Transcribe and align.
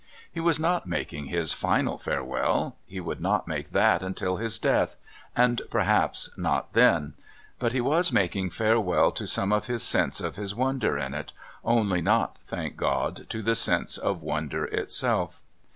He 0.31 0.39
was 0.39 0.57
not 0.59 0.87
making 0.87 1.25
his 1.27 1.53
final 1.53 1.95
farewell; 1.95 2.75
he 2.87 2.99
would 2.99 3.21
not 3.21 3.47
make 3.47 3.69
that 3.69 4.01
until 4.01 4.37
his 4.37 4.57
death, 4.57 4.97
and, 5.35 5.61
perhaps, 5.69 6.31
not 6.35 6.73
then; 6.73 7.13
but 7.59 7.71
he 7.71 7.81
was 7.81 8.11
making 8.11 8.49
farewell 8.49 9.11
to 9.11 9.27
some 9.27 9.51
of 9.53 9.67
his 9.67 9.83
sense 9.83 10.19
of 10.19 10.37
his 10.37 10.55
wonder 10.55 10.97
in 10.97 11.13
it, 11.13 11.33
only 11.63 12.01
not, 12.01 12.39
thank 12.43 12.77
God, 12.77 13.27
to 13.29 13.43
the 13.43 13.53
sense 13.53 13.95
of 13.95 14.23
wonder 14.23 14.65
itself! 14.65 15.43